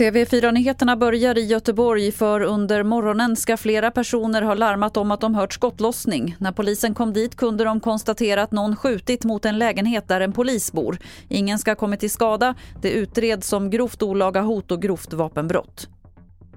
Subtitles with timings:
[0.00, 5.34] TV4-nyheterna börjar i Göteborg för under morgonen ska flera personer ha larmat om att de
[5.34, 6.36] hört skottlossning.
[6.38, 10.32] När polisen kom dit kunde de konstatera att någon skjutit mot en lägenhet där en
[10.32, 10.98] polis bor.
[11.28, 12.54] Ingen ska ha kommit till skada.
[12.82, 15.88] Det utreds som grovt olaga hot och grovt vapenbrott.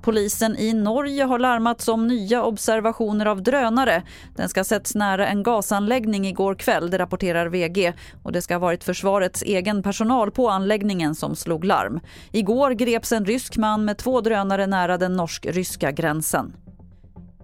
[0.04, 4.04] Polisen i Norge har larmats om nya observationer av drönare.
[4.36, 7.94] Den ska ha setts nära en gasanläggning igår kväll, det rapporterar VG.
[8.24, 12.00] Och det ska ha varit försvarets egen personal på anläggningen som slog larm.
[12.32, 16.54] Igår greps en rysk man med två drönare nära den norsk-ryska gränsen.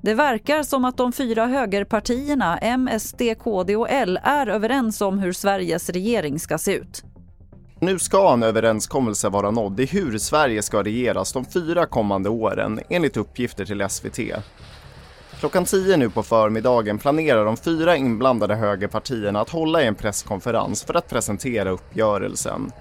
[0.01, 5.19] Det verkar som att de fyra högerpartierna M, SD, KD och L är överens om
[5.19, 7.03] hur Sveriges regering ska se ut.
[7.81, 12.79] Nu ska en överenskommelse vara nådd i hur Sverige ska regeras de fyra kommande åren
[12.89, 14.19] enligt uppgifter till SVT.
[15.39, 20.83] Klockan 10 nu på förmiddagen planerar de fyra inblandade högerpartierna att hålla i en presskonferens
[20.83, 22.71] för att presentera uppgörelsen.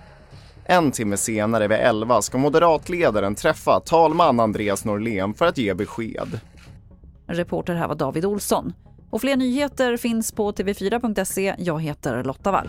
[0.64, 6.40] En timme senare vid 11 ska moderatledaren träffa talman Andreas Norlén för att ge besked.
[7.26, 8.72] Reporter här var David Olsson.
[9.10, 11.54] Och fler nyheter finns på tv4.se.
[11.58, 12.68] Jag heter Lotta Wall.